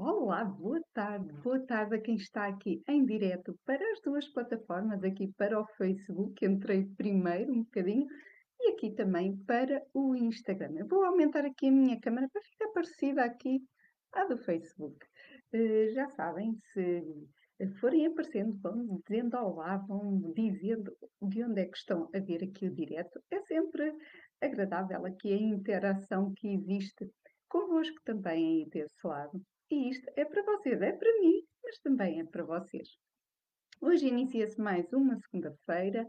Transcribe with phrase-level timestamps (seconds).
[0.00, 1.32] Olá, boa tarde.
[1.42, 5.66] Boa tarde a quem está aqui em direto para as duas plataformas, aqui para o
[5.76, 8.06] Facebook, entrei primeiro um bocadinho,
[8.60, 10.72] e aqui também para o Instagram.
[10.76, 13.60] Eu vou aumentar aqui a minha câmera para ficar parecida aqui
[14.12, 15.04] à do Facebook.
[15.52, 17.02] Eh, já sabem, se
[17.80, 22.68] forem aparecendo, vão dizendo olá, vão dizendo de onde é que estão a ver aqui
[22.68, 23.20] o direto.
[23.32, 23.92] É sempre
[24.40, 27.10] agradável aqui a interação que existe
[27.48, 29.42] convosco também aí desse lado.
[29.70, 32.88] E isto é para vocês, é para mim, mas também é para vocês.
[33.82, 36.08] Hoje inicia-se mais uma segunda-feira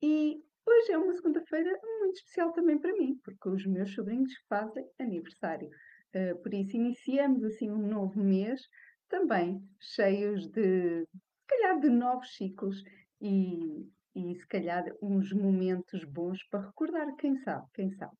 [0.00, 4.88] e hoje é uma segunda-feira muito especial também para mim, porque os meus sobrinhos fazem
[5.00, 5.68] aniversário.
[6.14, 8.60] Uh, por isso iniciamos assim um novo mês,
[9.08, 12.84] também cheios de, se calhar, de novos ciclos
[13.20, 18.16] e, e se calhar uns momentos bons para recordar, quem sabe, quem sabe.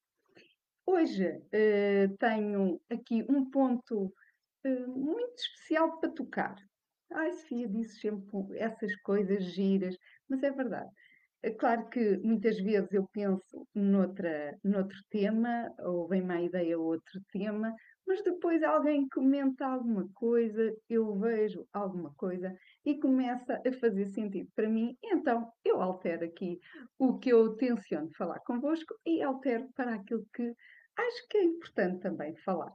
[0.85, 4.13] Hoje uh, tenho aqui um ponto
[4.69, 6.57] muito especial para tocar.
[7.13, 9.97] Ai, Sofia disse sempre essas coisas giras,
[10.29, 10.91] mas é verdade.
[11.45, 17.21] É claro que muitas vezes eu penso noutra, noutro tema, ou vem-me à ideia outro
[17.33, 17.75] tema,
[18.07, 24.49] mas depois alguém comenta alguma coisa, eu vejo alguma coisa e começa a fazer sentido
[24.55, 26.61] para mim, então eu altero aqui
[26.99, 30.55] o que eu tenciono falar convosco e altero para aquilo que
[30.97, 32.73] acho que é importante também falar.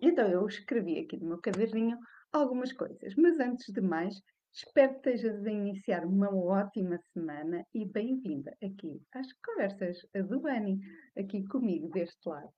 [0.00, 1.98] Então eu escrevi aqui no meu caderninho
[2.30, 4.14] algumas coisas, mas antes de mais,
[4.52, 9.96] espero que estejas a iniciar uma ótima semana e bem-vinda aqui às conversas
[10.28, 10.78] do Bani,
[11.16, 12.50] aqui comigo deste lado.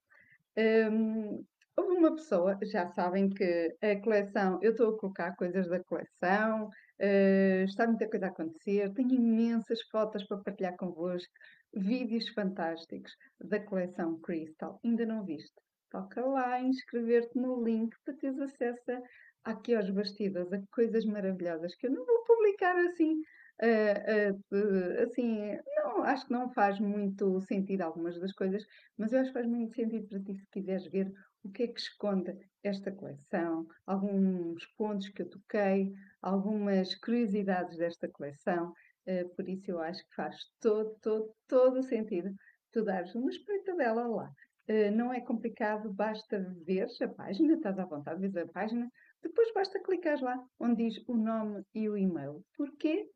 [0.57, 1.45] Um,
[1.77, 6.67] houve uma pessoa, já sabem que a coleção, eu estou a colocar coisas da coleção,
[6.67, 11.33] uh, está muita coisa a acontecer, tenho imensas fotos para partilhar convosco,
[11.73, 15.68] vídeos fantásticos da coleção Crystal, ainda não viste?
[15.91, 19.03] Toca lá inscrever-te no link para teres acesso
[19.45, 23.21] aqui aos bastidores, a coisas maravilhosas que eu não vou publicar assim.
[23.61, 28.65] Uh, uh, assim, não, acho que não faz muito sentido algumas das coisas,
[28.97, 31.13] mas eu acho que faz muito sentido para ti se quiseres ver
[31.43, 38.09] o que é que esconde esta coleção, alguns pontos que eu toquei, algumas curiosidades desta
[38.09, 38.73] coleção,
[39.09, 42.33] uh, por isso eu acho que faz todo, todo, todo sentido
[42.73, 44.31] tu dares uma espreitadela lá.
[44.69, 48.87] Eh, não é complicado, basta ver a página, estás à vontade, vês a página,
[49.23, 52.45] depois basta clicar lá onde diz o nome e o e-mail.
[52.55, 53.09] Porquê?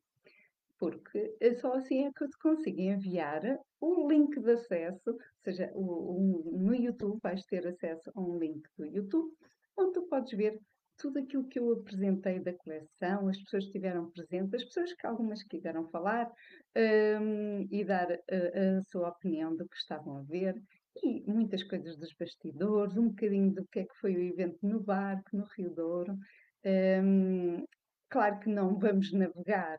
[0.78, 3.42] Porque é só assim é que eu te consigo enviar
[3.80, 8.38] o link de acesso, ou seja, o, o, no YouTube vais ter acesso a um
[8.38, 9.30] link do YouTube,
[9.76, 10.58] onde tu podes ver
[10.96, 15.06] tudo aquilo que eu apresentei da coleção, as pessoas que estiveram presentes, as pessoas que
[15.06, 16.30] algumas quiseram falar
[16.76, 20.54] um, e dar a, a, sua opinião do que estavam a ver
[20.96, 24.80] e muitas coisas dos bastidores, um bocadinho do que é que foi o evento no
[24.80, 26.16] barco, no Rio Douro.
[26.64, 27.64] Um,
[28.08, 29.78] claro que não vamos navegar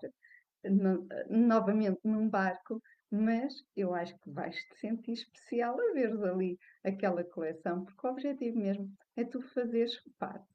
[0.63, 2.81] no, novamente num barco,
[3.11, 8.09] mas eu acho que vais te sentir especial a ver ali aquela coleção, porque o
[8.09, 10.47] objetivo mesmo é tu fazeres parte.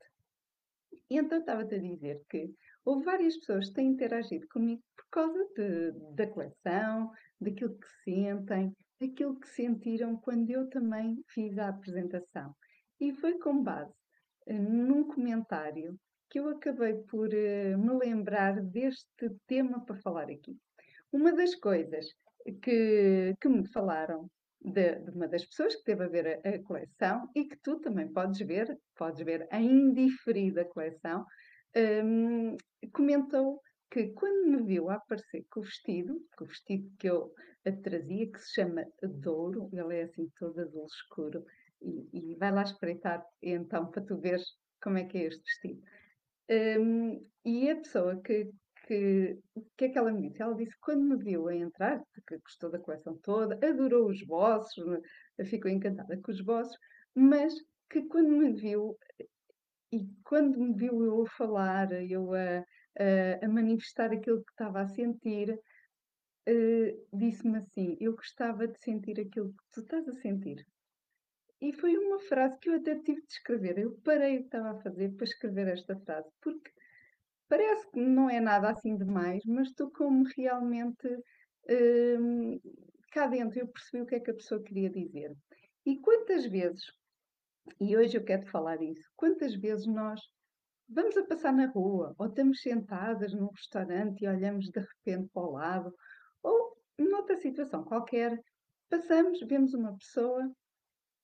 [1.10, 2.52] E então estava-te a dizer que
[2.84, 8.75] houve várias pessoas que têm interagido comigo por causa de, da coleção, daquilo que sentem,
[9.03, 12.54] aquilo que sentiram quando eu também fiz a apresentação.
[13.00, 13.92] E foi com base
[14.47, 15.98] uh, num comentário
[16.31, 20.56] que eu acabei por uh, me lembrar deste tema para falar aqui.
[21.12, 22.06] Uma das coisas
[22.62, 24.28] que, que me falaram
[24.60, 27.78] de, de, uma das pessoas que teve a ver a, a, coleção e que tu
[27.81, 31.25] também podes ver, podes ver a indiferida coleção,
[32.04, 32.56] um,
[32.92, 33.60] comentou
[33.91, 37.32] que quando me viu a aparecer com o vestido, com o vestido que eu
[37.82, 41.44] trazia, que se chama Douro, ele é assim todo azul escuro,
[41.81, 44.44] e, e vai lá espreitar então para tu veres
[44.82, 45.82] como é que é este vestido.
[46.50, 48.50] Um, e a pessoa que,
[48.87, 49.38] que,
[49.76, 50.43] que é que ela me disse?
[50.43, 54.75] Ela disse quando me viu a entrar, que gostou da coleção toda, adorou os bosses,
[55.47, 56.76] ficou encantada com os bosses,
[57.15, 57.55] mas
[57.91, 58.97] que quando me viu
[59.93, 62.64] e quando me viu eu a falar, eu a,
[62.99, 69.21] a, a manifestar aquilo que estava a sentir, uh, disse-me assim: Eu gostava de sentir
[69.21, 70.67] aquilo que tu estás a sentir.
[71.61, 73.79] E foi uma frase que eu até tive de escrever.
[73.79, 76.71] Eu parei o que estava a fazer para escrever esta frase, porque
[77.49, 82.61] parece que não é nada assim demais, mas tocou-me realmente uh,
[83.11, 83.59] cá dentro.
[83.59, 85.35] Eu percebi o que é que a pessoa queria dizer.
[85.85, 86.85] E quantas vezes
[87.81, 89.09] e hoje eu quero falar disso.
[89.17, 90.21] Quantas vezes nós
[90.88, 95.43] vamos a passar na rua, ou estamos sentadas num restaurante e olhamos de repente para
[95.43, 95.94] o lado,
[96.43, 98.43] ou noutra situação qualquer,
[98.88, 100.50] passamos, vemos uma pessoa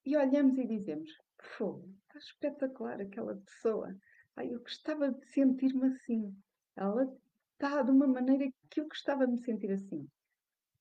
[0.05, 1.11] e olhamos e dizemos:
[1.57, 3.97] Fogo, está espetacular aquela pessoa.
[4.37, 6.37] Ai, eu gostava de sentir-me assim.
[6.77, 7.11] Ela
[7.55, 10.07] está de uma maneira que eu gostava de me sentir assim.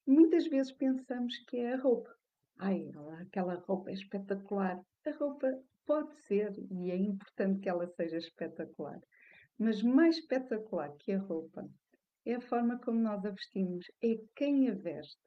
[0.05, 2.13] Muitas vezes pensamos que é a roupa.
[2.57, 4.79] Ai, ela- aquela roupa é espetacular.
[5.05, 5.47] A roupa
[5.85, 8.99] pode ser e é importante que ela seja espetacular.
[9.57, 11.67] Mas mais espetacular que a roupa
[12.25, 15.21] é a forma como nós a vestimos, é quem a veste.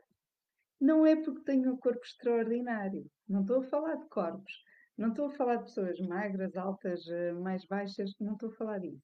[0.81, 3.11] Não é porque tenho um corpo extraordinário.
[3.29, 4.53] Não estou a falar de corpos.
[4.97, 8.13] Não estou a falar de pessoas magras, altas, eh, mais baixas.
[8.21, 9.03] Não estou a falar disso.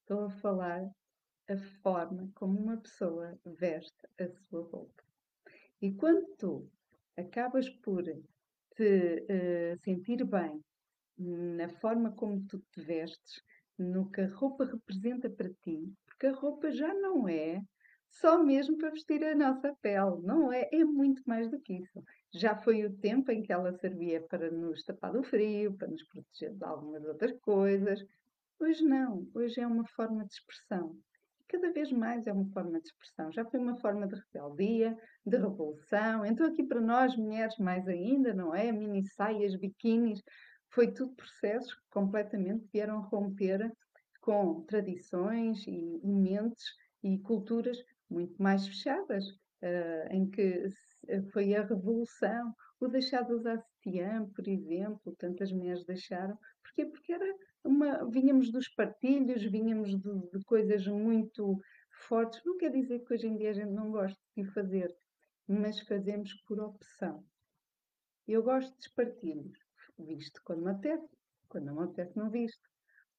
[0.00, 0.82] Estou a falar
[1.48, 5.02] a forma como uma pessoa veste a sua roupa.
[5.80, 6.70] E quando tu
[7.16, 8.04] acabas por
[8.76, 10.62] te eh, sentir bem
[11.18, 13.42] na forma como tu te vestes,
[13.78, 17.62] no que a roupa representa para ti, porque a roupa já não é
[18.10, 20.68] só mesmo para vestir a nossa pele, não é?
[20.72, 22.02] É muito mais do que isso.
[22.32, 26.02] Já foi o tempo em que ela servia para nos tapar do frio, para nos
[26.04, 28.02] proteger de algumas outras coisas.
[28.58, 30.96] Hoje não, hoje é uma forma de expressão.
[31.48, 33.32] Cada vez mais é uma forma de expressão.
[33.32, 36.26] Já foi uma forma de rebeldia, de revolução.
[36.26, 38.70] Então, aqui para nós, mulheres, mais ainda, não é?
[38.70, 40.22] Mini saias, biquínis,
[40.70, 43.72] foi tudo processos que completamente vieram romper
[44.20, 46.64] com tradições e mentes
[47.02, 47.78] e culturas
[48.10, 50.64] muito mais fechadas, uh, em que
[51.32, 56.38] foi a revolução, o deixar de usar sutiã, por exemplo, tantas mulheres deixaram.
[56.62, 56.86] Porquê?
[56.86, 61.60] Porque era uma, vínhamos dos partilhos, vínhamos de, de coisas muito
[62.06, 62.40] fortes.
[62.44, 64.94] Não quer dizer que hoje em dia a gente não goste de fazer,
[65.46, 67.24] mas fazemos por opção.
[68.26, 69.58] Eu gosto de espartilhos,
[70.04, 71.08] visto quando me apetece,
[71.48, 72.68] quando não me apetece não visto.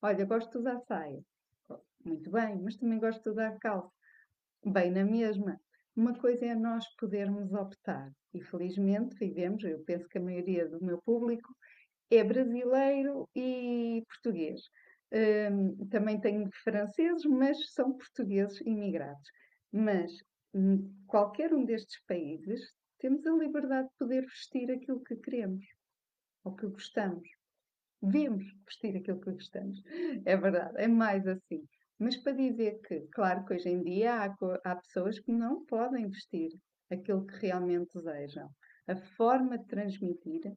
[0.01, 1.23] Olha, gosto de usar saia.
[2.05, 3.91] Muito bem, mas também gosto de usar calça.
[4.65, 5.59] Bem na mesma.
[5.95, 8.11] Uma coisa é nós podermos optar.
[8.33, 11.53] E felizmente vivemos, eu penso que a maioria do meu público
[12.09, 14.61] é brasileiro e português.
[15.11, 19.29] Um, também tenho franceses, mas são portugueses imigrados.
[19.71, 20.11] Mas
[20.53, 22.61] hum, qualquer um destes países
[22.99, 25.65] temos a liberdade de poder vestir aquilo que queremos
[26.43, 27.27] ou que gostamos.
[28.01, 29.81] Devemos vestir aquilo que gostamos.
[30.25, 31.67] É verdade, é mais assim.
[31.97, 36.07] Mas para dizer que, claro que hoje em dia há, há pessoas que não podem
[36.07, 36.51] vestir
[36.89, 38.49] aquilo que realmente desejam.
[38.87, 40.53] A forma de transmitir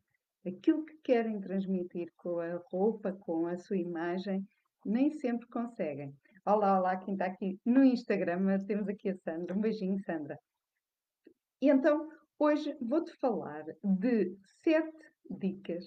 [0.46, 4.46] aquilo que querem transmitir com a roupa, com a sua imagem,
[4.84, 6.14] nem sempre conseguem.
[6.44, 9.54] Olá, olá, quem está aqui no Instagram, temos aqui a Sandra.
[9.54, 10.38] Um beijinho, Sandra.
[11.60, 12.08] E então,
[12.38, 15.84] hoje vou-te falar de sete dicas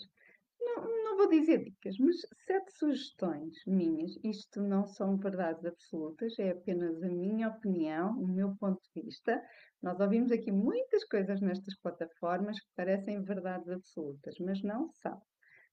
[0.65, 4.11] não, não vou dizer dicas, mas sete sugestões minhas.
[4.23, 9.41] Isto não são verdades absolutas, é apenas a minha opinião, o meu ponto de vista.
[9.81, 15.21] Nós ouvimos aqui muitas coisas nestas plataformas que parecem verdades absolutas, mas não são.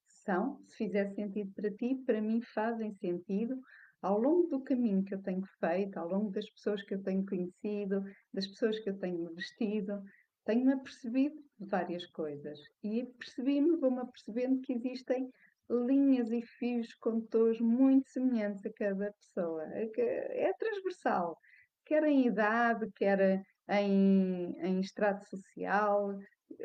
[0.06, 3.58] São, se fizer sentido para ti, para mim fazem sentido
[4.02, 7.25] ao longo do caminho que eu tenho feito, ao longo das pessoas que eu tenho
[7.25, 8.02] conhecido,
[8.34, 10.02] das pessoas que eu tenho vestido,
[10.44, 15.30] tenho-me apercebido de várias coisas e percebi-me, vou-me apercebendo que existem
[15.70, 19.64] linhas e fios condutores muito semelhantes a cada pessoa.
[19.72, 21.38] É, transversal,
[21.84, 26.18] quer em idade, quer em, em estrato social,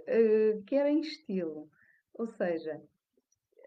[0.07, 1.69] eh, quer em estilo.
[2.13, 2.81] Ou seja,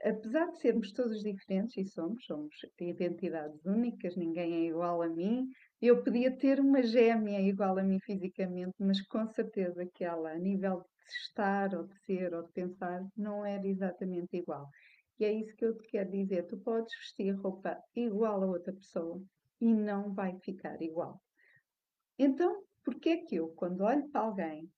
[0.04, 5.48] apesar de sermos todos diferentes, e somos, somos identidades únicas, ninguém é igual a mim,
[5.86, 10.38] eu podia ter uma gêmea igual a mim fisicamente, mas com certeza que ela, a
[10.38, 14.68] nível de estar, ou de ser, ou de pensar, não era exatamente igual.
[15.18, 16.46] E é isso que eu te quero dizer.
[16.46, 19.22] Tu podes vestir roupa igual a outra pessoa
[19.60, 21.20] e não vai ficar igual.
[22.18, 24.70] Então, porquê é que eu, quando olho para alguém,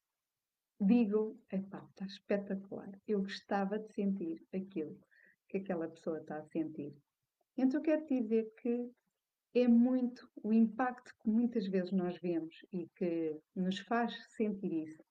[0.81, 4.99] digo, epá, está espetacular, eu gostava de sentir aquilo
[5.49, 6.93] que aquela pessoa está a sentir.
[7.57, 8.91] Então, quero dizer que
[9.55, 15.03] é muito o impacto que muitas vezes nós vemos e que nos faz sentir isso,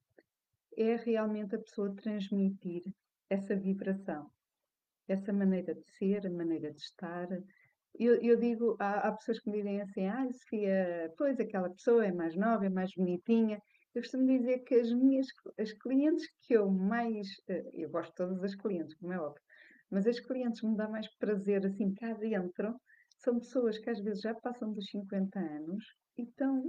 [0.78, 2.84] é realmente a pessoa transmitir
[3.30, 4.30] essa vibração,
[5.08, 7.28] essa maneira de ser, a maneira de estar.
[8.00, 12.06] Eu, eu digo, há, há, pessoas que me dizem assim, ah, Sofia, pois aquela pessoa
[12.06, 13.62] é mais nova, é mais bonitinha.
[13.94, 15.28] Eu costumo dizer que as minhas
[15.60, 19.44] as clientes que eu mais, eh, eu gosto de todas as clientes, como é óbvio,
[19.90, 22.74] mas as clientes que me dá mais prazer assim cá dentro
[23.24, 25.86] são pessoas que às vezes já passam dos 50 anos
[26.18, 26.64] e estão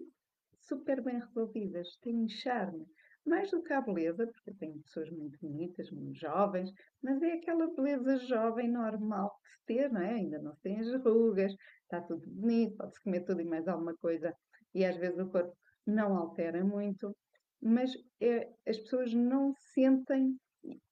[0.61, 2.87] super bem resolvidas, têm charme.
[3.25, 6.71] Mais do que a beleza, porque tenho pessoas muito bonitas, muito jovens,
[7.03, 10.15] mas é aquela beleza jovem normal de se ter, não é?
[10.15, 13.97] Ainda não se tem as rugas, está tudo bonito, pode-se comer tudo e mais alguma
[13.97, 14.35] coisa,
[14.75, 15.57] e às vezes o corpo
[15.87, 17.17] não altera muito,
[17.61, 20.37] mas é, as pessoas não sentem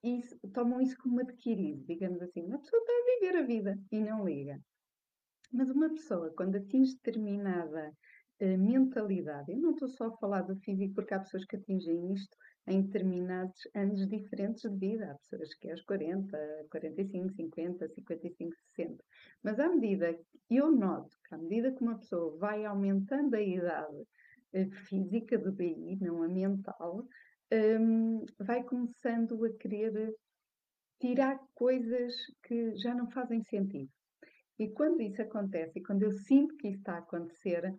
[0.02, 2.44] isso tomam isso como adquirido, digamos assim.
[2.44, 4.60] Uma pessoa está a viver a vida e não liga.
[5.52, 7.92] Mas uma pessoa, quando atinge determinada
[8.40, 12.12] uh, mentalidade, eu não estou só a falar do físico, porque há pessoas que atingem
[12.12, 12.36] isto
[12.68, 15.10] em determinados anos diferentes de vida.
[15.10, 16.38] Há pessoas que é aos 40,
[16.70, 19.04] 45, 50, 55, 60.
[19.42, 20.16] Mas à medida,
[20.48, 23.96] eu noto que à medida que uma pessoa vai aumentando a idade
[24.54, 27.04] uh, física do BI, não a mental,
[27.52, 30.14] um, vai começando a querer
[31.00, 32.14] tirar coisas
[32.44, 33.90] que já não fazem sentido.
[34.60, 37.74] E quando isso acontece, e quando eu sinto que isso está a acontecer,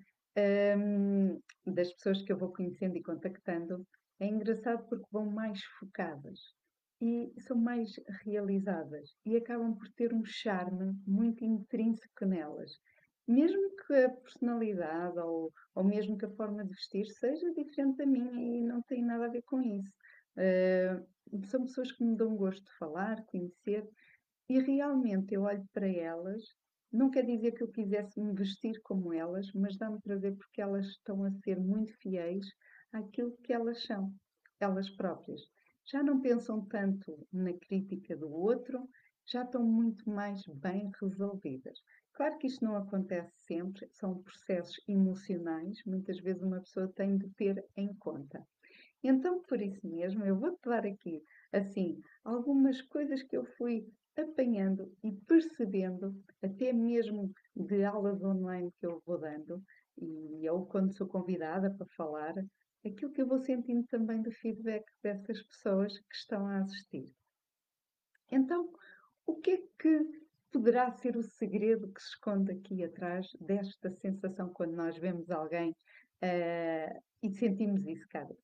[0.75, 1.39] um,
[1.71, 3.85] das pessoas que eu vou conhecendo e contactando,
[4.19, 6.39] é engraçado porque vão mais focadas
[6.99, 7.91] e são mais
[8.23, 12.71] realizadas e acabam por ter um charme muito intrínseco nelas.
[13.27, 18.07] Mesmo que a personalidade ou, ou mesmo que a forma de vestir seja diferente da
[18.07, 19.91] minha e não tem nada a ver com isso.
[20.35, 23.87] Uh, são pessoas que me dão gosto de falar, conhecer
[24.49, 26.41] e realmente eu olho para elas
[26.91, 30.87] não quer dizer que eu quisesse me vestir como elas, mas dá-me prazer porque elas
[30.87, 32.45] estão a ser muito fiéis
[32.91, 34.13] àquilo que elas são,
[34.59, 35.41] elas próprias.
[35.89, 38.89] Já não pensam tanto na crítica do outro,
[39.25, 41.79] já estão muito mais bem resolvidas.
[42.13, 47.29] Claro que isto não acontece sempre, são processos emocionais, muitas vezes uma pessoa tem de
[47.31, 48.45] ter em conta.
[49.03, 53.87] Então, por isso mesmo, eu vou-te dar aqui, assim, algumas coisas que eu fui
[54.17, 59.61] apanhando e percebendo, até mesmo de aulas online que eu vou dando,
[59.97, 62.35] e ou quando sou convidada para falar,
[62.85, 67.05] aquilo que eu vou sentindo também do feedback dessas pessoas que estão a assistir.
[68.31, 68.71] Então,
[69.25, 74.49] o que é que poderá ser o segredo que se esconde aqui atrás desta sensação
[74.49, 78.35] quando nós vemos alguém uh, e sentimos isso, cara?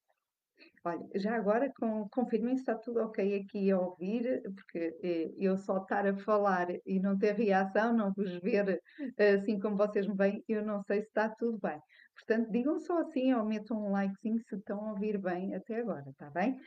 [0.87, 5.57] Olha, já agora com, confirmem se está tudo ok aqui a ouvir, porque eh, eu
[5.57, 8.81] só estar a falar e não ter reação, não vos ver
[9.17, 11.77] eh, assim como vocês me veem, eu não sei se está tudo bem.
[12.15, 16.09] Portanto, digam só assim ou metam um likezinho se estão a ouvir bem até agora,
[16.09, 16.57] está bem?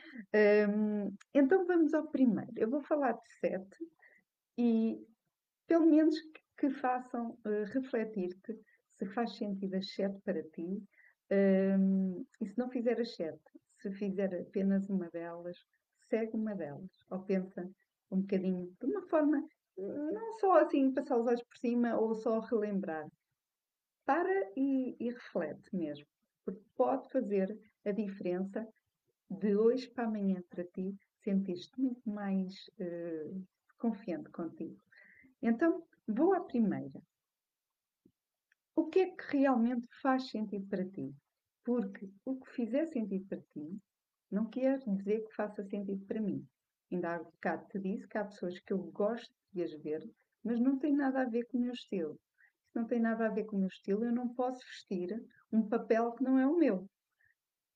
[0.69, 2.51] Um, então vamos ao primeiro.
[2.55, 3.75] Eu vou falar de sete
[4.55, 4.99] e
[5.65, 8.55] pelo menos que, que façam uh, refletir-te
[8.99, 10.79] se faz sentido as sete para ti.
[11.31, 13.39] Um, e se não fizer as sete,
[13.81, 15.57] se fizer apenas uma delas,
[16.09, 17.69] segue uma delas, ou pensa
[18.11, 19.43] um bocadinho, de uma forma,
[19.77, 23.07] não só assim passar os olhos por cima ou só relembrar.
[24.05, 26.05] Para e, e reflete mesmo,
[26.43, 28.67] porque pode fazer a diferença
[29.29, 33.47] de hoje para amanhã para ti, sentiste muito mais uh,
[33.77, 34.77] confiante contigo.
[35.41, 37.01] Então, vou à primeira.
[38.75, 41.13] O que é que realmente faz sentido para ti?
[41.63, 43.79] Porque o que fizer sentido para ti
[44.31, 46.47] não quer dizer que faça sentido para mim.
[46.91, 50.01] Ainda há bocado te disse que há pessoas que eu gosto de as ver,
[50.43, 52.19] mas não tem nada a ver com o meu estilo.
[52.71, 55.09] Se não tem nada a ver com o meu estilo, eu não posso vestir
[55.51, 56.89] um papel que não é o meu.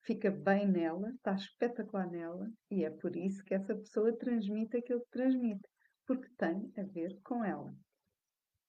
[0.04, 5.02] Fica bem nela, está espetacular nela, e é por isso que essa pessoa transmite aquilo
[5.02, 5.68] que transmite,
[6.06, 7.76] porque tem a ver com ela.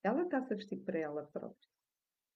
[0.03, 1.76] Ela está-se a vestir para ela própria.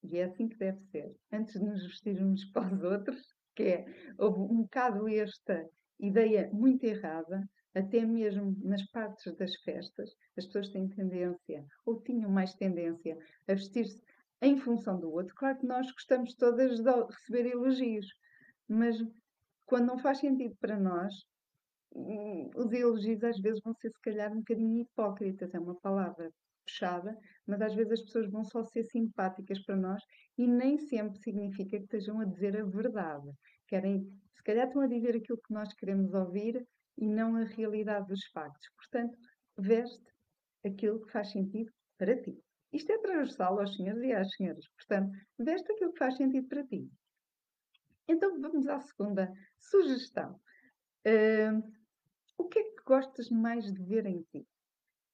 [0.02, 1.14] E é assim que deve ser.
[1.32, 3.22] Antes de nos vestirmos para os outros,
[3.54, 3.86] que é,
[4.18, 10.70] houve um bocado esta ideia muito errada, até mesmo nas partes das festas, as pessoas
[10.70, 13.16] têm tendência, ou tinham mais tendência,
[13.46, 14.02] a vestir-se
[14.42, 15.34] em função do outro.
[15.34, 18.06] Claro que nós gostamos todas de receber elogios,
[18.66, 18.96] mas
[19.66, 21.14] quando não faz sentido para nós,
[21.92, 26.32] hum, os elogios às vezes vão ser se calhar um bocadinho hipócritas, é uma palavra
[26.68, 30.02] fechada, mas às vezes as pessoas vão só ser simpáticas para nós
[30.38, 33.30] e nem sempre significa que estejam a dizer a verdade.
[33.66, 34.02] Querem,
[34.34, 36.66] se calhar estão a dizer aquilo que nós queremos ouvir
[36.98, 38.68] e não a realidade dos factos.
[38.76, 39.16] Portanto,
[39.58, 40.04] veste
[40.64, 42.38] aquilo que faz sentido para ti.
[42.72, 44.66] Isto é transversal aos senhores e às senhoras.
[44.76, 46.88] Portanto, veste aquilo que faz sentido para ti.
[48.06, 50.40] Então, vamos à segunda sugestão.
[51.06, 51.62] Uh,
[52.36, 54.46] o que é que gostas mais de ver em ti?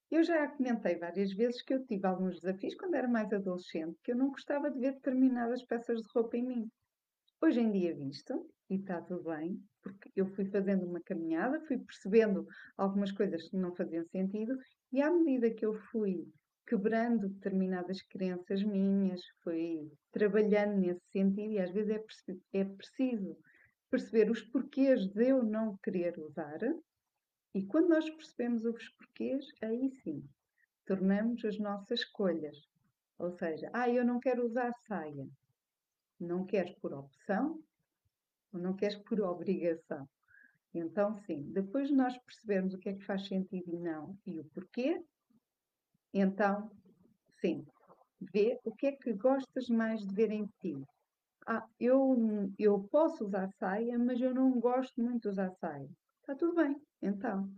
[0.09, 4.13] Eu já comentei várias vezes que eu tive alguns desafios quando era mais adolescente, que
[4.13, 6.71] eu não gostava de ver determinadas peças de roupa em mim.
[7.43, 11.79] Hoje em dia visto, e está tudo bem, porque eu fui fazendo uma caminhada, fui
[11.79, 12.47] percebendo
[12.77, 14.57] algumas coisas que não faziam sentido,
[14.93, 16.25] e à medida que eu fui
[16.69, 23.37] quebrando determinadas crenças minhas, fui trabalhando nesse sentido, e às vezes é, é preciso
[23.91, 26.59] perceber os porquês de eu não querer usar,
[27.55, 30.29] e quando nós percebemos os porquês, aí sim,
[30.85, 32.57] tornamos as nossas escolhas.
[33.19, 35.27] Ou seja, ah, eu não quero usar saia.
[36.21, 37.63] Não queres por opção
[38.53, 40.09] ou não queres por obrigação.
[40.75, 44.39] Então, sim, depois de nós percebermos o que é que faz sentido e não e
[44.39, 45.03] o porquê,
[46.13, 46.71] então,
[47.41, 47.65] sim,
[48.33, 50.83] vê o que é que gostas mais de ver em ti.
[51.47, 52.17] Ah, eu,
[52.59, 55.89] eu posso usar saia, mas eu não gosto muito de usar saia.
[56.21, 56.77] Está tudo bem,
[57.07, 57.51] então.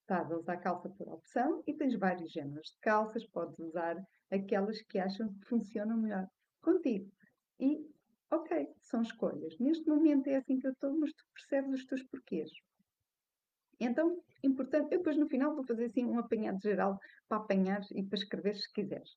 [0.00, 3.96] Estás a usar calça por opção e tens vários géneros de calças, podes usar
[4.30, 6.28] aquelas que acham que funcionam melhor
[6.60, 7.10] contigo.
[7.58, 7.86] E,
[8.30, 9.58] ok, são escolhas.
[9.58, 12.50] Neste momento é assim que eu estou, mas tu percebes os teus porquês.
[13.80, 16.98] Então, importante, eu depois no final vou fazer assim um apanhado geral
[17.28, 19.10] para apanhar e para escrever se quiseres.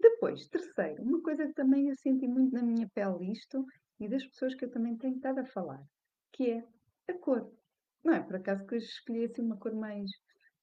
[0.00, 3.66] Depois, terceiro, uma coisa que também eu senti muito na minha pele isto
[3.98, 5.82] e das pessoas que eu também tenho estado a falar,
[6.32, 6.64] que é
[7.08, 7.52] a cor.
[8.04, 10.10] Não é por acaso que eu escolhi assim uma cor mais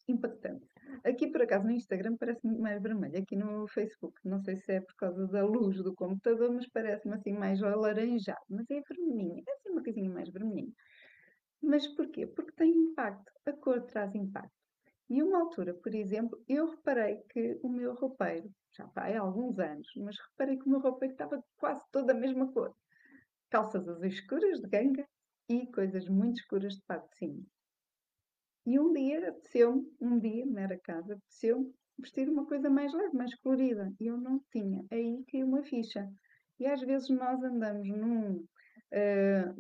[0.08, 0.66] impactante.
[1.04, 4.72] Aqui por acaso no Instagram parece muito mais vermelho, aqui no Facebook, não sei se
[4.72, 9.44] é por causa da luz do computador, mas parece-me assim mais alaranjado, mas é vermelhinho,
[9.46, 10.72] é assim uma coisinha mais vermelhinha.
[11.62, 12.26] Mas porquê?
[12.26, 14.52] Porque tem impacto, a cor traz impacto.
[15.10, 19.58] E uma altura, por exemplo, eu reparei que o meu roupeiro, já vai há alguns
[19.60, 22.74] anos, mas reparei que o meu roupeiro estava quase toda a mesma cor.
[23.50, 25.08] Calças azuis escuras de ganga
[25.50, 27.44] e coisas muito escuras de cima.
[28.66, 33.16] E um dia apeteceu-me, um dia, não era casa, apeteceu-me vestir uma coisa mais leve,
[33.16, 33.94] mais colorida.
[34.00, 34.86] E eu não tinha.
[34.92, 36.12] Aí caiu uma ficha.
[36.60, 39.54] E às vezes nós andamos num, uh,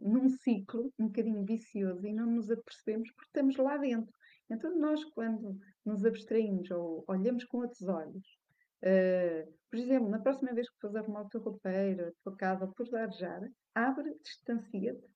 [0.00, 4.14] num ciclo um bocadinho vicioso e não nos apercebemos porque estamos lá dentro.
[4.48, 8.39] Então, nós, quando nos abstraímos ou olhamos com outros olhos,
[8.84, 12.64] uh, por exemplo, na próxima vez que fores arrumar o teu roupeiro, a tua casa,
[12.64, 13.40] ou por arejar,
[13.74, 15.08] abre, distancia-te.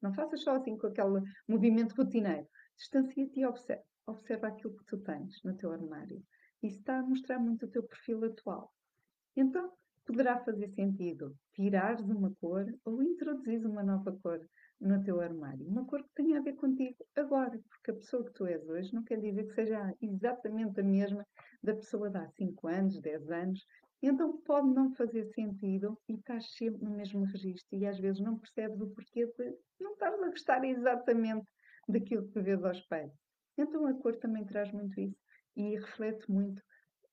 [0.00, 2.48] Não faças só assim com aquele movimento rotineiro.
[2.76, 3.84] Distancia-te e observa.
[4.06, 6.22] Observa aquilo que tu tens no teu armário.
[6.62, 8.72] Isso está a mostrar muito o teu perfil atual.
[9.36, 9.72] Então,
[10.06, 14.40] poderá fazer sentido tirares uma cor ou introduzires uma nova cor
[14.80, 15.66] no teu armário.
[15.66, 18.94] Uma cor que tenha a ver contigo agora, porque a pessoa que tu és hoje
[18.94, 21.26] não quer dizer que seja exatamente a mesma
[21.62, 23.66] da pessoa de há 5 anos, 10 anos.
[24.02, 28.38] Então pode não fazer sentido e estás sempre no mesmo registro e às vezes não
[28.38, 31.46] percebes o porquê de não estás a gostar exatamente
[31.86, 33.12] daquilo que vês ao espelho.
[33.58, 35.20] Então a cor também traz muito isso
[35.54, 36.62] e reflete muito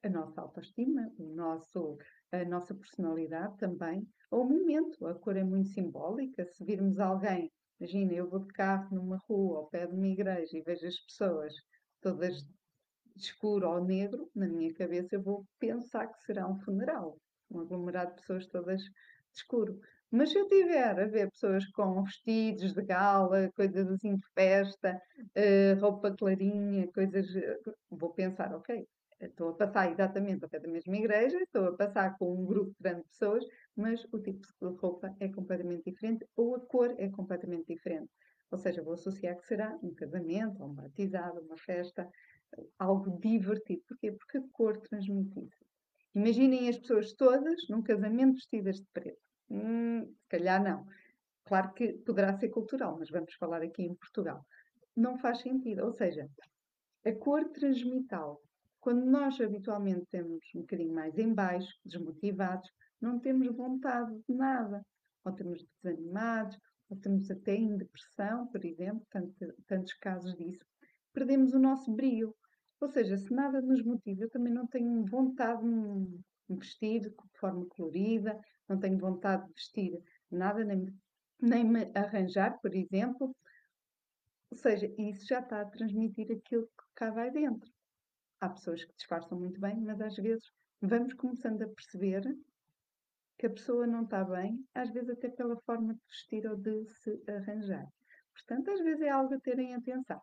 [0.03, 1.97] a nossa autoestima, o nosso,
[2.32, 5.06] a nossa personalidade também, ou o momento.
[5.06, 6.45] A cor é muito simbólica.
[6.45, 10.57] Se virmos alguém, imagina, eu vou de carro numa rua ao pé de uma igreja
[10.57, 11.53] e vejo as pessoas
[12.01, 12.43] todas
[13.15, 17.17] de escuro ou negro, na minha cabeça eu vou pensar que será um funeral,
[17.49, 18.91] um aglomerado de pessoas todas de
[19.35, 19.79] escuro.
[20.09, 25.01] Mas se eu tiver a ver pessoas com vestidos de gala, coisas assim de festa,
[25.19, 27.27] uh, roupa clarinha, coisas,
[27.89, 28.87] vou pensar, ok,
[29.19, 33.01] estou a passar exatamente ao da mesma igreja, estou a passar com um grupo grande
[33.01, 33.43] de pessoas,
[33.75, 38.12] mas o tipo de roupa é completamente diferente ou a cor é completamente diferente.
[38.51, 42.10] Ou seja, vou associar que será um casamento, um batizado, uma festa,
[42.80, 43.84] algo divertido.
[43.88, 44.12] Porquê?
[44.12, 45.65] Porque a cor transmite isso.
[46.15, 49.19] Imaginem as pessoas todas num casamento vestidas de preto.
[49.49, 50.86] Hum, se calhar não.
[51.43, 54.45] Claro que poderá ser cultural, mas vamos falar aqui em Portugal.
[54.95, 55.86] Não faz sentido.
[55.86, 56.30] Ou seja,
[57.06, 58.46] a cor transmite algo.
[58.79, 62.69] Quando nós habitualmente temos um bocadinho mais em baixo, desmotivados,
[63.01, 64.85] não temos vontade de nada.
[65.25, 66.57] Ou estamos desanimados,
[66.89, 69.33] ou estamos até em depressão, por exemplo, tanto,
[69.67, 70.65] tantos casos disso.
[71.13, 72.35] Perdemos o nosso brilho.
[72.79, 77.13] Ou seja, se nada nos motiva, eu também não tenho vontade de me vestir de
[77.39, 80.85] forma colorida, não tenho vontade de vestir nada, nem,
[81.41, 83.35] nem me arranjar, por exemplo.
[84.51, 87.69] Ou seja, isso já está a transmitir aquilo que cá vai dentro.
[88.39, 92.21] Há pessoas que disfarçam muito bem, mas às vezes vamos começando a perceber
[93.38, 96.86] que a pessoa não está bem, às vezes até pela forma de vestir ou de
[96.88, 97.88] se arranjar.
[98.34, 100.21] Portanto, às vezes é algo a terem atenção.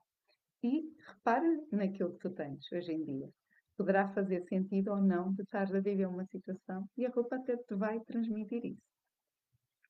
[0.63, 3.29] E repara naquilo que tu tens hoje em dia.
[3.77, 7.57] Poderá fazer sentido ou não de estar a viver uma situação e a roupa até
[7.57, 8.83] te vai transmitir isso.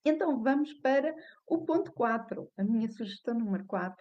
[0.05, 1.15] Então vamos para
[1.47, 3.97] o ponto 4, a minha sugestão número 4.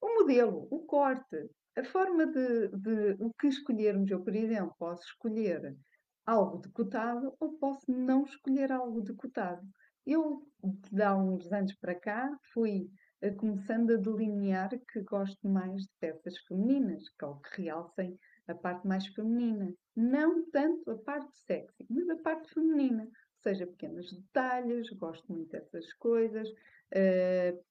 [0.00, 5.04] O modelo, o corte, a forma de, de, o que escolhermos, eu, por exemplo, posso
[5.04, 5.76] escolher
[6.24, 9.62] algo decotado ou posso não escolher algo decotado.
[10.06, 10.42] Eu,
[10.90, 12.88] de há uns anos para cá, fui
[13.22, 18.18] uh, começando a delinear que gosto mais de peças femininas, que é o que realcem
[18.48, 19.72] a parte mais feminina.
[19.94, 23.02] Não tanto a parte sexy, mas a parte feminina.
[23.04, 26.48] Ou seja, pequenos detalhes, gosto muito dessas coisas.
[26.94, 27.62] Uh,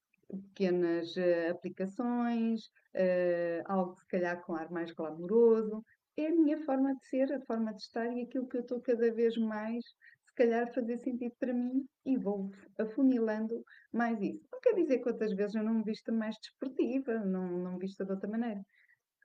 [0.50, 5.84] pequenas uh, aplicações, uh, algo se calhar com ar mais glamouroso.
[6.18, 8.82] É a minha forma de ser, a forma de estar e aquilo que eu estou
[8.82, 9.84] cada vez mais,
[10.26, 14.48] se calhar fazer sentido para mim e vou afunilando mais isso.
[14.52, 17.80] Não quer dizer que outras vezes eu não me vista mais desportiva, não, não me
[17.80, 18.62] vista de outra maneira.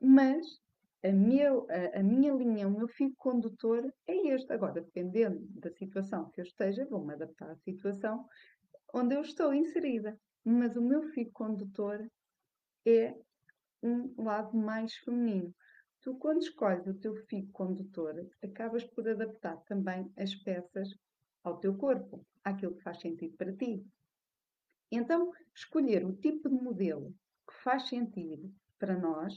[0.03, 0.45] Mas
[1.03, 4.53] a minha, a, a minha linha, o meu fio condutor é este.
[4.53, 8.27] Agora, dependendo da situação que eu esteja, vou-me adaptar à situação
[8.93, 10.19] onde eu estou inserida.
[10.45, 12.05] Mas o meu fio condutor
[12.87, 13.15] é
[13.83, 15.55] um lado mais feminino.
[16.03, 20.89] Tu, quando escolhes o teu fio condutor, acabas por adaptar também as peças
[21.45, 23.85] ao teu corpo, àquilo que faz sentido para ti.
[24.91, 27.15] Então, escolher o tipo de modelo
[27.47, 29.35] que faz sentido para nós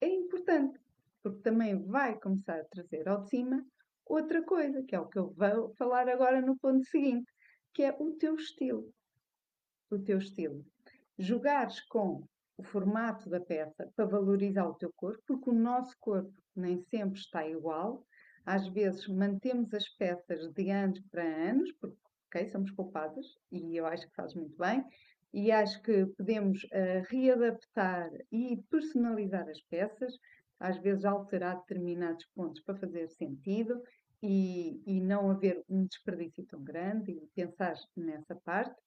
[0.00, 0.78] é importante,
[1.22, 3.64] porque também vai começar a trazer ao de cima
[4.04, 7.32] outra coisa, que é o que eu vou falar agora no ponto seguinte,
[7.72, 8.92] que é o teu estilo.
[9.90, 10.64] O teu estilo.
[11.18, 16.32] Jogares com o formato da peça para valorizar o teu corpo, porque o nosso corpo
[16.54, 18.04] nem sempre está igual.
[18.44, 21.96] Às vezes mantemos as peças de anos para anos, porque
[22.28, 24.84] okay, somos poupadas e eu acho que faz muito bem.
[25.32, 30.14] E acho que podemos uh, readaptar e personalizar as peças,
[30.60, 33.82] às vezes alterar determinados pontos para fazer sentido
[34.22, 38.80] e, e não haver um desperdício tão grande e pensar nessa parte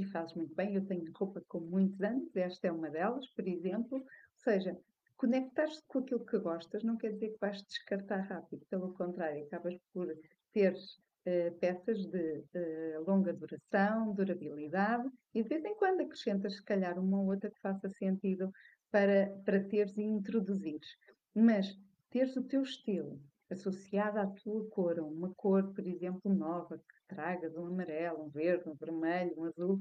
[0.00, 0.74] e fazes muito bem.
[0.74, 3.98] Eu tenho roupa com muitos anos, esta é uma delas, por exemplo.
[3.98, 4.04] Ou
[4.38, 4.76] seja,
[5.16, 9.74] conectar-te com aquilo que gostas não quer dizer que vais descartar rápido, pelo contrário, acabas
[9.92, 10.06] por
[10.52, 16.64] ter uh, peças de uh, longa duração, durabilidade e de vez em quando acrescentas, se
[16.64, 18.52] calhar, uma ou outra que faça sentido
[18.90, 20.88] para, para teres e introduzires.
[21.34, 21.76] Mas
[22.10, 26.80] teres o teu estilo associado à tua cor, uma cor, por exemplo, nova,
[27.14, 29.78] tragas um amarelo, um verde, um vermelho, um azul,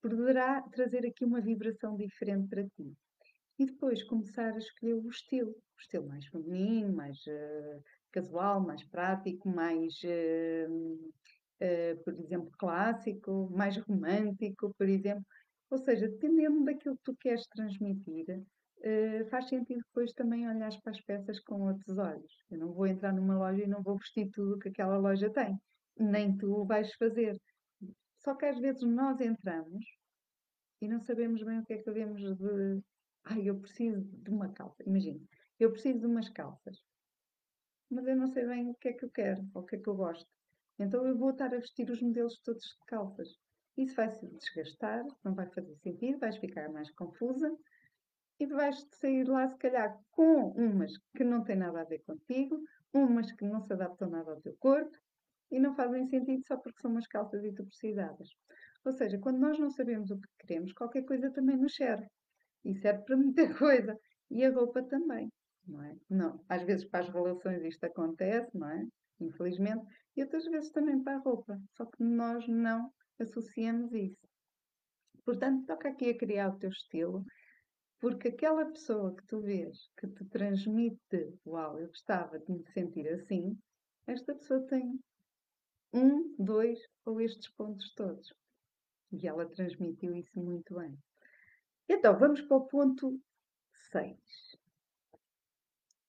[0.00, 2.92] poderá trazer aqui uma vibração diferente para ti.
[3.58, 8.84] E depois começar a escolher o estilo, o estilo mais feminino, mais uh, casual, mais
[8.84, 10.94] prático, mais, uh,
[11.60, 15.24] uh, por exemplo, clássico, mais romântico, por exemplo.
[15.70, 18.24] Ou seja, dependendo daquilo que tu queres transmitir,
[19.28, 22.32] faz sentido depois também olhar para as peças com outros olhos.
[22.50, 25.60] Eu não vou entrar numa loja e não vou vestir tudo que aquela loja tem
[25.98, 27.40] nem tu o vais fazer.
[28.18, 29.84] Só que às vezes nós entramos
[30.80, 32.82] e não sabemos bem o que é que devemos de.
[33.24, 34.82] Ai, eu preciso de uma calça.
[34.86, 35.20] Imagina,
[35.58, 36.78] eu preciso de umas calças,
[37.90, 39.78] mas eu não sei bem o que é que eu quero ou o que é
[39.78, 40.28] que eu gosto.
[40.78, 43.28] Então eu vou estar a vestir os modelos todos de calças.
[43.76, 47.56] Isso vai se desgastar, não vai fazer sentido, vais ficar mais confusa
[48.40, 52.60] e vais sair lá, se calhar, com umas que não têm nada a ver contigo,
[52.92, 54.96] umas que não se adaptam nada ao teu corpo,
[55.50, 58.28] e não fazem sentido só porque são umas calças e tu precisavas.
[58.84, 62.06] Ou seja, quando nós não sabemos o que queremos, qualquer coisa também nos serve.
[62.64, 63.98] E serve para muita coisa.
[64.30, 65.30] E a roupa também,
[65.66, 65.96] não é?
[66.08, 66.44] Não.
[66.48, 68.86] Às vezes para as relações isto acontece, não é?
[69.20, 69.84] Infelizmente.
[70.16, 71.58] E outras vezes também para a roupa.
[71.76, 74.28] Só que nós não associamos isso.
[75.24, 77.24] Portanto, toca aqui a criar o teu estilo,
[78.00, 83.08] porque aquela pessoa que tu vês que te transmite, uau, eu gostava de me sentir
[83.08, 83.58] assim,
[84.06, 84.98] esta pessoa tem
[85.92, 88.32] um, dois ou estes pontos todos.
[89.12, 90.98] E ela transmitiu isso muito bem.
[91.88, 93.20] Então, vamos para o ponto
[93.90, 94.18] 6.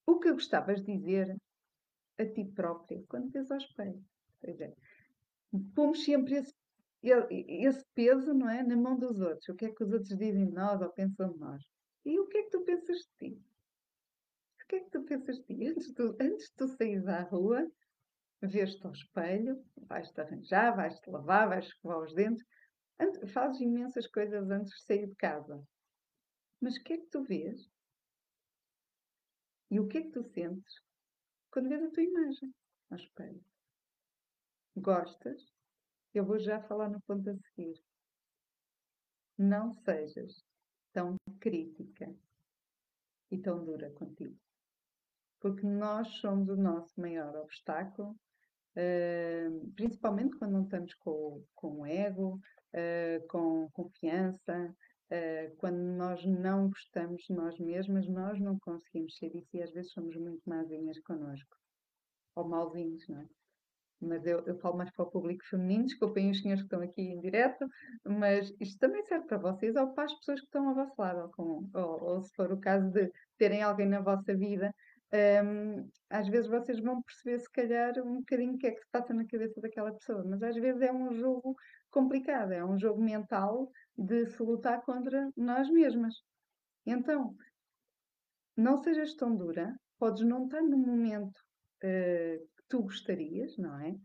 [0.05, 1.37] O que gostavas de dizer
[2.17, 4.03] a ti própria quando vês ao espelho?
[4.41, 4.73] Pois é,
[5.73, 6.53] pomos sempre esse,
[7.29, 9.47] esse peso não é, na mão dos outros.
[9.47, 11.63] O que é que os outros dizem de nós ou pensam de nós?
[12.05, 13.41] E o que é que tu pensas de ti?
[14.61, 15.67] O que é que tu pensas de ti?
[15.67, 17.69] Antes de tu, antes de tu saís à rua,
[18.41, 22.45] vês-te ao espelho, vais-te arranjar, vais-te lavar, vais escovar os dentes,
[23.33, 25.61] fazes imensas coisas antes de sair de casa.
[26.61, 27.69] Mas o que é que tu vês?
[29.71, 30.81] E o que é que tu sentes
[31.51, 32.53] quando vês a tua imagem
[32.89, 33.43] ao espelho?
[34.75, 35.41] Gostas?
[36.13, 37.79] Eu vou já falar no ponto a seguir.
[39.37, 40.43] Não sejas
[40.91, 42.13] tão crítica
[43.31, 44.37] e tão dura contigo.
[45.39, 48.19] Porque nós somos o nosso maior obstáculo
[48.77, 52.39] uh, principalmente quando não estamos com, com ego,
[52.73, 54.75] uh, com confiança,
[55.11, 59.71] uh, quando nós não gostamos de nós mesmas, nós não conseguimos ser isso e às
[59.71, 61.57] vezes somos muito mazinhas connosco,
[62.35, 63.27] ou malzinhos, não é?
[64.01, 67.01] Mas eu, eu falo mais para o público feminino, desculpem os senhores que estão aqui
[67.01, 67.67] em direto,
[68.05, 71.23] mas isto também serve para vocês ou para as pessoas que estão ao vosso lado,
[71.23, 74.73] ou, com, ou, ou se for o caso de terem alguém na vossa vida
[75.13, 78.87] um, às vezes vocês vão perceber, se calhar, um bocadinho o que é que se
[78.91, 81.55] passa na cabeça daquela pessoa, mas às vezes é um jogo
[81.89, 86.13] complicado, é um jogo mental de se lutar contra nós mesmas.
[86.85, 87.35] Então,
[88.55, 91.37] não sejas tão dura, podes não estar no momento
[91.83, 93.95] uh, que tu gostarias, não é?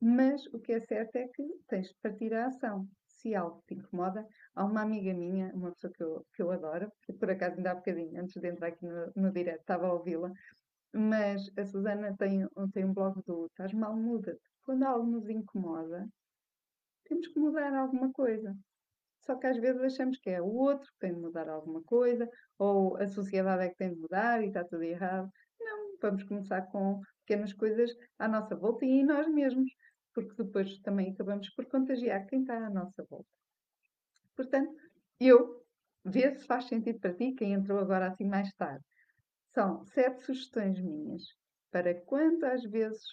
[0.00, 2.88] Mas o que é certo é que tens de partir à ação.
[3.18, 6.92] Se algo te incomoda, há uma amiga minha, uma pessoa que eu, que eu adoro,
[7.02, 9.92] que por acaso ainda há bocadinho, antes de entrar aqui no, no direto, estava a
[9.92, 10.30] ouvi-la,
[10.94, 14.38] mas a Susana tem, tem um blog do Estás Mal Muda.
[14.62, 16.08] Quando algo nos incomoda,
[17.06, 18.56] temos que mudar alguma coisa.
[19.26, 22.28] Só que às vezes achamos que é o outro que tem de mudar alguma coisa,
[22.56, 25.28] ou a sociedade é que tem de mudar e está tudo errado.
[25.60, 29.70] Não, vamos começar com pequenas coisas à nossa volta e em nós mesmos
[30.26, 33.28] porque depois também acabamos por contagiar quem está à nossa volta.
[34.36, 34.72] Portanto,
[35.20, 35.64] eu,
[36.04, 38.84] vê se faz sentido para ti, quem entrou agora assim mais tarde.
[39.52, 41.22] São sete sugestões minhas
[41.70, 43.04] para quantas vezes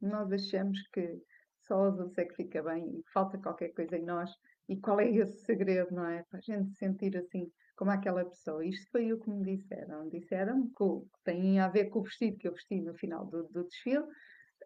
[0.00, 1.20] nós achamos que
[1.62, 4.30] só aos outros é que fica bem e falta qualquer coisa em nós
[4.68, 6.22] e qual é esse segredo, não é?
[6.24, 8.64] Para a gente sentir assim como aquela pessoa.
[8.64, 10.08] Isto foi o que me disseram.
[10.08, 10.84] Disseram que
[11.24, 14.04] tem a ver com o vestido que eu vesti no final do, do desfile,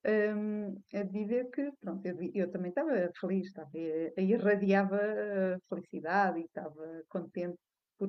[0.08, 3.70] um, a dizer que, pronto, eu, eu também estava feliz, estava,
[4.16, 4.98] irradiava
[5.68, 7.58] felicidade e estava contente
[7.98, 8.08] por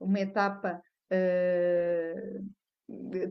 [0.00, 0.80] uma etapa
[1.12, 2.44] uh,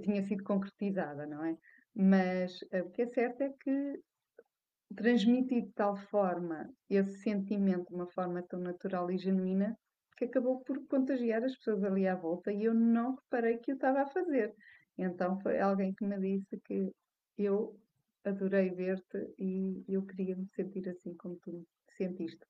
[0.02, 1.56] tinha sido concretizada, não é?
[1.96, 4.00] Mas uh, o que é certo é que
[4.96, 9.78] transmiti de tal forma esse sentimento de uma forma tão natural e genuína
[10.18, 13.76] que acabou por contagiar as pessoas ali à volta e eu não reparei que eu
[13.76, 14.54] estava a fazer.
[14.98, 16.92] Então foi alguém que me disse que
[17.38, 17.76] eu
[18.24, 22.46] adorei ver-te e eu queria me sentir assim como tu te sentiste.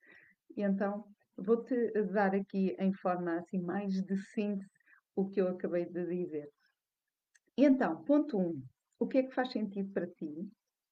[0.56, 1.06] E então
[1.38, 4.70] vou-te dar aqui em forma assim mais de síntese
[5.16, 6.50] o que eu acabei de dizer.
[7.58, 8.42] E então, ponto 1.
[8.42, 8.64] Um,
[9.00, 10.50] o que é que faz sentido para ti?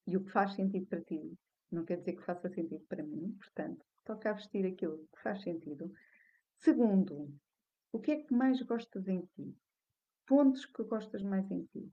[0.07, 1.37] E o que faz sentido para ti
[1.71, 5.41] não quer dizer que faça sentido para mim, portanto, toca a vestir aquilo que faz
[5.43, 5.91] sentido.
[6.57, 7.31] Segundo,
[7.91, 9.55] o que é que mais gostas em ti?
[10.25, 11.91] Pontos que gostas mais em ti.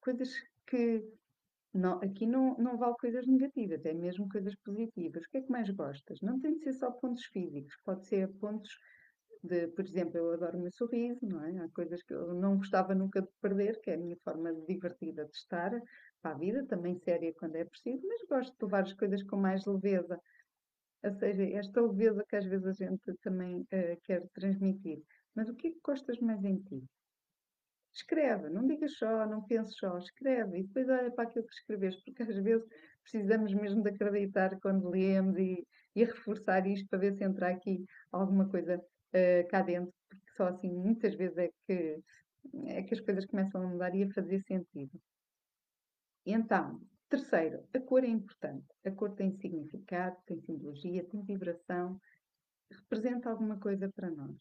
[0.00, 0.34] Coisas
[0.66, 1.04] que
[1.74, 5.24] não, aqui não, não vale coisas negativas, é mesmo coisas positivas.
[5.24, 6.20] O que é que mais gostas?
[6.22, 8.70] Não tem de ser só pontos físicos, pode ser pontos
[9.42, 11.58] de, por exemplo, eu adoro o meu sorriso, não é?
[11.58, 15.24] Há coisas que eu não gostava nunca de perder, que é a minha forma divertida
[15.24, 15.70] de estar
[16.20, 19.36] para a vida, também séria quando é preciso, mas gosto de levar as coisas com
[19.36, 20.18] mais leveza.
[21.04, 25.00] Ou seja, esta leveza que às vezes a gente também uh, quer transmitir.
[25.34, 26.82] Mas o que é que gostas mais em ti?
[27.98, 31.96] Escreve, não digas só, não penses só, escreve e depois olha para aquilo que escreves,
[32.04, 32.64] porque às vezes
[33.02, 37.84] precisamos mesmo de acreditar quando lemos e, e reforçar isto para ver se entra aqui
[38.12, 42.00] alguma coisa uh, cá dentro, porque só assim muitas vezes é que,
[42.66, 45.00] é que as coisas começam a mudar e a fazer sentido.
[46.24, 48.68] Então, terceiro, a cor é importante.
[48.86, 52.00] A cor tem significado, tem simbologia, tem vibração,
[52.70, 54.40] representa alguma coisa para nós.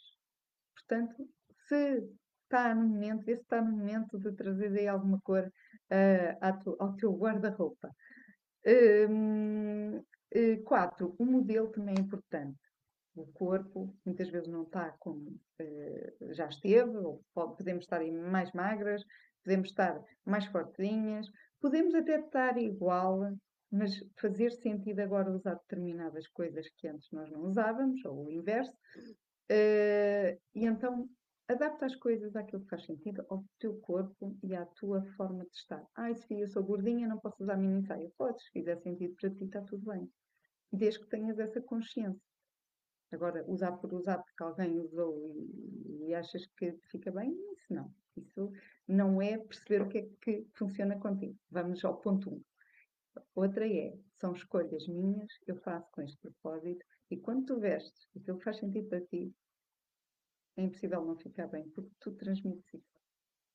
[0.76, 1.28] Portanto,
[1.68, 2.08] se
[2.48, 6.96] está no momento, vê se está no momento de trazer aí alguma cor uh, ao
[6.96, 7.94] teu guarda-roupa.
[8.66, 12.58] Um, uh, quatro, o modelo também é importante.
[13.16, 18.52] O corpo muitas vezes não está como uh, já esteve, ou pode, podemos estar mais
[18.54, 19.04] magras,
[19.44, 21.28] podemos estar mais fortinhas,
[21.60, 23.34] podemos até estar igual,
[23.72, 28.74] mas fazer sentido agora usar determinadas coisas que antes nós não usávamos, ou o inverso.
[29.50, 31.10] Uh, e então
[31.48, 35.56] adapta as coisas àquilo que faz sentido ao teu corpo e à tua forma de
[35.56, 35.86] estar.
[35.96, 38.12] Ai, Sofia, eu sou gordinha, não posso usar mini saia.
[38.18, 40.12] Podes, se fizer sentido para ti, está tudo bem.
[40.72, 42.22] Desde que tenhas essa consciência.
[43.12, 47.94] Agora, usar por usar porque alguém usou e, e achas que fica bem, isso não.
[48.18, 48.52] Isso
[48.88, 51.38] não é perceber o que é que funciona contigo.
[51.50, 52.34] Vamos ao ponto 1.
[52.34, 52.44] Um.
[53.36, 58.38] Outra é, são escolhas minhas, eu faço com este propósito, e quando tu vestes aquilo
[58.38, 59.34] que faz sentido para ti,
[60.58, 62.98] é impossível não ficar bem, porque tu transmites isso.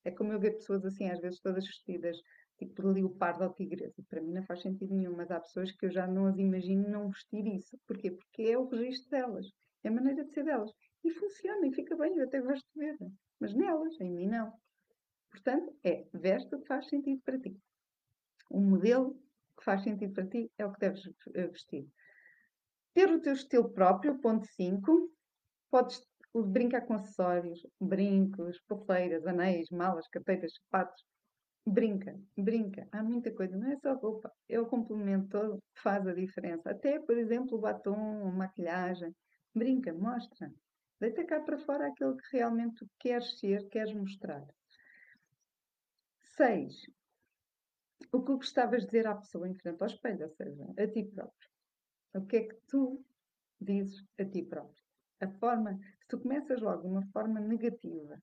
[0.05, 2.17] É como eu ver pessoas assim, às vezes todas vestidas,
[2.59, 4.03] tipo de leopardo ou tigresa.
[4.09, 6.89] Para mim não faz sentido nenhum, mas há pessoas que eu já não as imagino
[6.89, 7.79] não vestir isso.
[7.87, 8.11] Porquê?
[8.11, 9.47] Porque é o registro delas,
[9.85, 10.71] é a maneira de ser delas.
[11.05, 12.97] E funciona, e fica bem, eu até gosto de ver.
[13.41, 14.53] Mas nelas, em mim não.
[15.31, 17.57] Portanto, é veste o que faz sentido para ti.
[18.51, 19.15] O modelo
[19.57, 21.03] que faz sentido para ti é o que deves
[21.35, 21.89] eh, vestir.
[22.95, 25.11] Ter o teu estilo próprio, ponto 5.
[25.71, 31.05] Podes brincar com acessórios, brincos, pulseiras, anéis, malas, carteiras, sapatos.
[31.67, 32.89] Brinca, brinca.
[32.91, 36.71] Há muita coisa, não é só roupa, é o complemento todo que faz a diferença.
[36.71, 39.15] Até, por exemplo, o batom, a maquilhagem.
[39.55, 40.53] Brinca, mostra.
[40.99, 44.45] Deita cá para fora aquilo que realmente tu queres ser, queres mostrar.
[46.21, 46.75] Seis.
[48.11, 51.05] O que gostavas de dizer à pessoa em frente ao espelho, ou seja, a ti
[51.05, 51.51] próprio.
[52.15, 53.05] O que é que tu
[53.61, 54.82] dizes a ti próprio?
[55.23, 58.19] A forma, se tu começas logo de uma forma negativa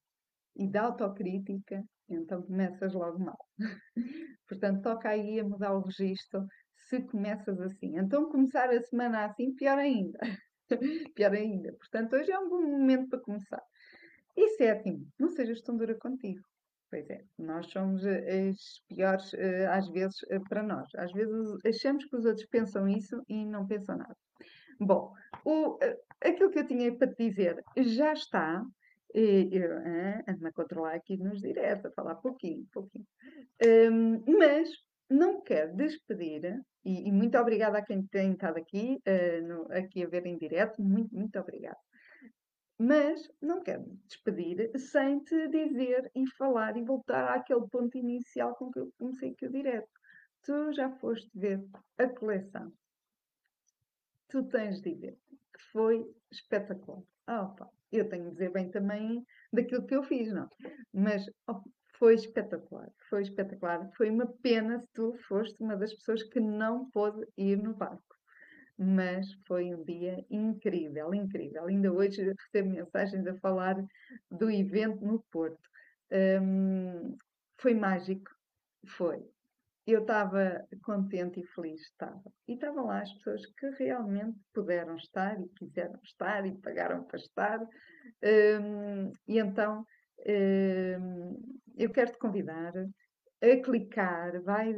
[0.54, 3.38] e de autocrítica, então começas logo mal.
[4.50, 6.46] Portanto, toca aí a mudar o registro.
[6.90, 7.98] se começas assim.
[7.98, 10.20] Então, começar a semana assim, pior ainda.
[11.16, 11.72] pior ainda.
[11.78, 13.64] Portanto, hoje é um bom momento para começar.
[14.36, 16.42] E sétimo, não sejas tão dura contigo.
[16.90, 18.58] Pois é, nós somos eh, as
[18.90, 20.90] piores, eh, às vezes, eh, para nós.
[20.96, 24.18] Às vezes achamos que os outros pensam isso e não pensam nada.
[24.80, 25.14] Bom,
[25.44, 25.78] o,
[26.22, 28.64] aquilo que eu tinha para te dizer já está.
[29.14, 29.72] Eu
[30.28, 33.08] ando a controlar aqui nos diretos, a falar pouquinho, pouquinho.
[33.92, 34.70] Um, mas
[35.10, 40.04] não quero despedir, e, e, muito obrigada a quem tem estado aqui, uh, no, aqui
[40.04, 41.80] a ver em direto, muito, muito obrigada.
[42.78, 48.72] Mas não quero despedir sem te dizer e falar e voltar àquele ponto inicial com
[48.72, 49.90] que eu comecei aqui o direto.
[50.44, 51.62] Tu já foste ver
[51.98, 52.72] a coleção.
[54.30, 55.18] Tu tens de ver
[55.54, 57.02] que foi espetacular.
[57.28, 60.48] Opa, eu tenho de dizer bem também daquilo que eu fiz, não?
[60.94, 61.26] Mas
[61.98, 63.90] foi espetacular, foi espetacular.
[63.98, 68.16] Foi uma pena se tu foste uma das pessoas que não pôde ir no barco.
[68.78, 71.66] Mas foi um dia incrível, incrível.
[71.66, 73.76] Ainda hoje recebo mensagens a falar
[74.32, 75.70] do evento no Porto.
[76.42, 77.18] Um,
[77.58, 78.32] foi mágico,
[78.88, 79.22] foi.
[79.90, 82.22] Eu estava contente e feliz, estava.
[82.48, 87.18] E estavam lá as pessoas que realmente puderam estar e quiseram estar e pagaram para
[87.18, 87.60] estar.
[88.24, 89.84] Um, e então
[91.76, 92.74] eu quero te convidar
[93.42, 94.76] a clicar, vai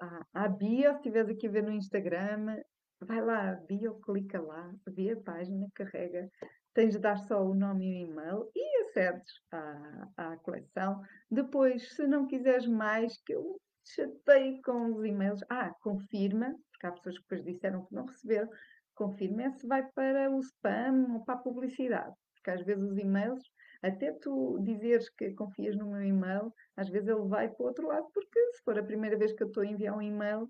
[0.00, 2.62] à, à bio, se estiveres aqui a ver no Instagram,
[3.00, 6.30] vai lá à bio, clica lá, vê a página, carrega,
[6.74, 11.00] tens de dar só o nome e o e-mail e acedes à, à coleção.
[11.28, 16.92] Depois, se não quiseres mais, que eu chatei com os e-mails, ah, confirma, porque há
[16.92, 18.48] pessoas que depois disseram que não receberam,
[18.94, 23.42] confirma se vai para o spam ou para a publicidade, porque às vezes os e-mails
[23.82, 27.86] até tu dizeres que confias no meu e-mail, às vezes ele vai para o outro
[27.86, 30.48] lado, porque se for a primeira vez que eu estou a enviar um e-mail,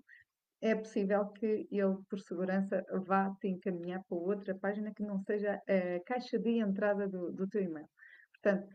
[0.61, 5.61] é possível que ele, por segurança, vá te encaminhar para outra página que não seja
[5.67, 7.87] a caixa de entrada do, do teu e-mail.
[8.33, 8.67] Portanto,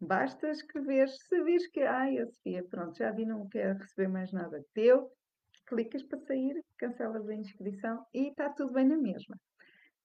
[0.00, 4.32] basta escrever, se vês que, ai, a Sofia, pronto, já vi, não quero receber mais
[4.32, 5.10] nada teu,
[5.66, 9.36] clicas para sair, cancelas a inscrição e está tudo bem na mesma.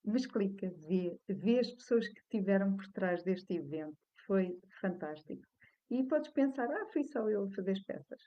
[0.04, 3.96] Mas clica, vê, vê as pessoas que estiveram por trás deste evento.
[4.28, 5.42] Foi fantástico.
[5.90, 8.22] E podes pensar, ah, fui só eu a fazer as peças.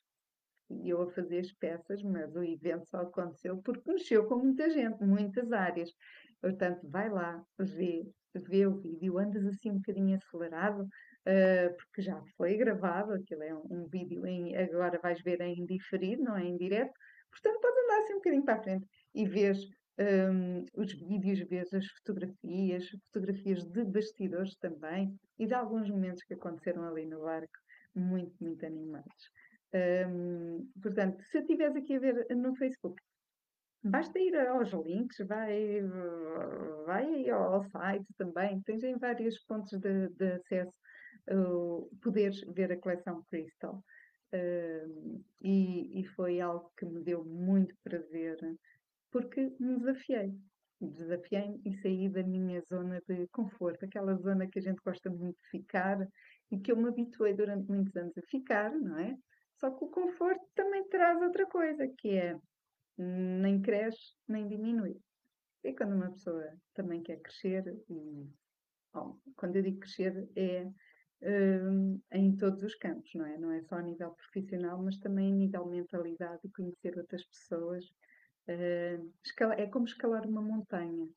[0.70, 4.70] E eu a fazer as peças, mas o evento só aconteceu porque mexeu com muita
[4.70, 5.90] gente, muitas áreas.
[6.40, 10.88] Portanto, vai lá, vê, vê o vídeo, andas assim um bocadinho acelerado,
[11.26, 15.64] uh, porque já foi gravado, aquilo é um, um, vídeo em, agora vais ver em
[15.66, 16.92] diferido, não é em direto.
[17.30, 19.58] Portanto, podes andar assim um bocadinho para a frente e vês
[19.98, 26.34] um, os vídeos, vês as fotografias, fotografias de bastidores também e de alguns momentos que
[26.34, 27.52] aconteceram ali no barco,
[27.94, 29.30] muito, muito animados.
[30.08, 33.02] Um, portanto, se estiveres aqui a ver no Facebook,
[33.82, 35.82] basta ir aos links, vai,
[36.86, 40.72] vai ao site também, tens em vários pontos de, de acesso
[41.30, 43.82] uh, poderes ver a coleção Crystal.
[44.32, 48.36] Uh, e, e, foi algo que me deu muito prazer
[49.10, 50.34] porque me desafiei.
[50.80, 55.38] Desafiei-me e saí da minha zona de conforto, aquela zona que a gente gosta muito
[55.42, 56.06] de ficar
[56.50, 59.16] e que eu me habituei durante muitos anos a ficar, não é?
[59.58, 62.38] Só que o conforto também traz outra coisa, que é
[62.98, 64.96] nem cresce nem diminui.
[65.64, 68.26] E quando uma pessoa também quer crescer, e
[68.92, 70.68] bom, quando eu digo crescer é
[72.12, 73.38] em todos os campos, não é?
[73.38, 77.84] Não é só a nível profissional, mas também a nível mentalidade e conhecer outras pessoas
[78.48, 79.12] Uh,
[79.56, 81.08] é como escalar uma montanha.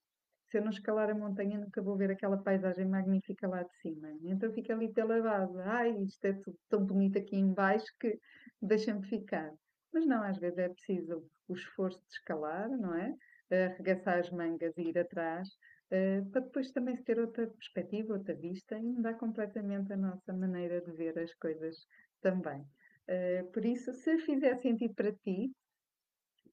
[0.48, 4.10] Se eu não escalar a montanha, nunca vou ver aquela paisagem magnífica lá de cima.
[4.24, 5.60] Então fica ali pela base.
[5.62, 8.18] Ai, isto é tudo tão bonito aqui embaixo que
[8.60, 9.52] deixa-me ficar.
[9.94, 13.14] Mas não, às vezes é preciso o esforço de escalar, não é?
[13.52, 15.48] Arregaçar as mangas e ir atrás,
[15.92, 20.34] uh, para depois também se ter outra perspectiva, outra vista e mudar completamente a nossa
[20.34, 21.76] maneira de ver as coisas
[22.22, 22.62] também.
[23.08, 25.52] Uh, por isso, se fizer sentido para ti,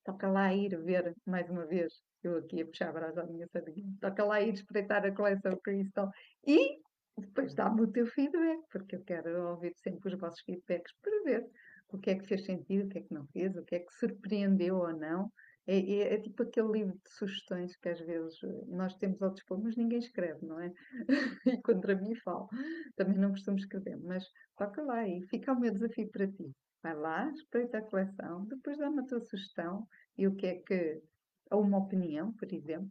[0.05, 3.47] toca lá ir ver, mais uma vez, eu aqui a puxar a brasa à minha
[3.49, 6.11] sardinha, toca lá ir espreitar a coleção Crystal
[6.47, 6.79] e
[7.19, 11.47] depois dá-me o teu feedback, porque eu quero ouvir sempre os vossos feedbacks para ver
[11.89, 13.79] o que é que fez sentido, o que é que não fez, o que é
[13.81, 15.31] que surpreendeu ou não.
[15.67, 18.39] É, é, é tipo aquele livro de sugestões que às vezes
[18.69, 20.73] nós temos ao dispor, mas ninguém escreve, não é?
[21.59, 22.49] e contra mim falo.
[22.97, 24.25] Também não costumo escrever, mas
[24.57, 26.53] toca lá e fica o meu desafio para ti.
[26.83, 29.87] Vai lá, espreita a coleção, depois dá-me a tua sugestão
[30.17, 31.03] e o que é que.
[31.51, 32.89] ou uma opinião, por exemplo.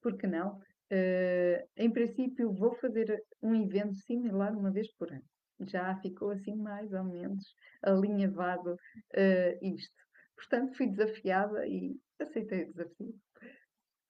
[0.00, 0.58] Porque não?
[0.92, 5.24] Uh, em princípio, vou fazer um evento similar uma vez por ano.
[5.60, 10.04] Já ficou assim mais ou menos alinhavado uh, isto.
[10.36, 13.14] Portanto, fui desafiada e aceitei o desafio.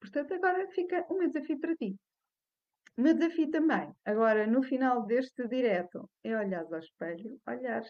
[0.00, 1.96] Portanto, agora fica o meu desafio para ti.
[2.96, 7.88] O meu desafio também, agora no final deste direto, é olhares ao espelho, olhares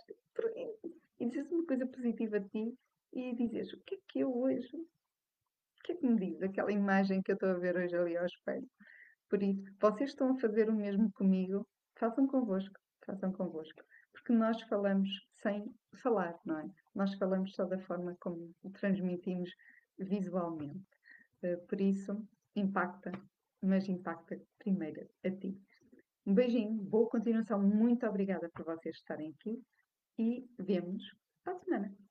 [1.20, 2.74] e dizeres uma coisa positiva de ti
[3.12, 6.72] e dizeres o que é que eu hoje, o que é que me diz aquela
[6.72, 8.68] imagem que eu estou a ver hoje ali ao espelho.
[9.28, 11.66] Por isso, vocês estão a fazer o mesmo comigo,
[11.96, 13.82] façam convosco, façam convosco.
[14.12, 15.08] Porque nós falamos
[15.42, 15.64] sem
[16.02, 16.66] falar, não é?
[16.94, 19.50] Nós falamos só da forma como transmitimos
[19.98, 20.86] visualmente.
[21.42, 22.26] Eh, por isso,
[22.56, 23.12] impacta,
[23.62, 25.58] mas impacta primeiro a ti.
[26.26, 29.62] Um beijinho, boa continuação, muito obrigada por vocês estarem aqui
[30.18, 31.02] e vemos
[31.42, 32.03] para a semana.